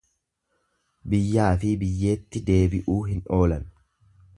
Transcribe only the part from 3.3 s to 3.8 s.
oolan.